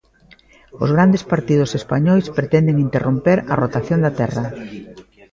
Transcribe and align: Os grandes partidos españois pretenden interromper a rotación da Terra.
Os 0.83 0.89
grandes 0.95 1.23
partidos 1.33 1.71
españois 1.79 2.25
pretenden 2.37 2.77
interromper 2.87 3.37
a 3.51 3.53
rotación 3.63 3.99
da 4.01 4.15
Terra. 4.19 4.45